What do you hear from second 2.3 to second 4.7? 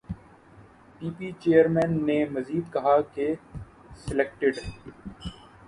مزید کہا کہ سلیکٹڈ